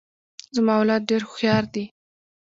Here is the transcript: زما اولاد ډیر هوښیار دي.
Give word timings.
زما 0.55 0.73
اولاد 0.79 1.01
ډیر 1.09 1.21
هوښیار 1.27 1.63
دي. 1.73 1.85